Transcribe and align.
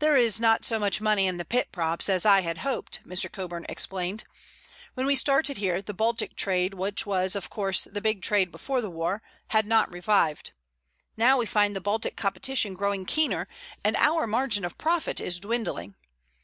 "There 0.00 0.16
is 0.16 0.40
not 0.40 0.64
so 0.64 0.80
much 0.80 1.00
money 1.00 1.28
in 1.28 1.36
the 1.36 1.44
pit 1.44 1.70
props 1.70 2.08
as 2.08 2.26
I 2.26 2.40
had 2.40 2.58
hoped," 2.66 2.98
Mr. 3.06 3.30
Coburn 3.30 3.64
explained. 3.68 4.24
"When 4.94 5.06
we 5.06 5.14
started 5.14 5.58
here 5.58 5.80
the 5.80 5.94
Baltic 5.94 6.34
trade, 6.34 6.74
which 6.74 7.06
was, 7.06 7.36
of 7.36 7.48
course, 7.48 7.84
the 7.84 8.00
big 8.00 8.20
trade 8.20 8.50
before 8.50 8.80
the 8.80 8.90
war, 8.90 9.22
had 9.50 9.64
not 9.64 9.92
revived. 9.92 10.50
Now 11.16 11.38
we 11.38 11.46
find 11.46 11.76
the 11.76 11.80
Baltic 11.80 12.16
competition 12.16 12.74
growing 12.74 13.06
keener, 13.06 13.46
and 13.84 13.94
our 13.94 14.26
margin 14.26 14.64
of 14.64 14.76
profit 14.76 15.20
is 15.20 15.38
dwindling. 15.38 15.94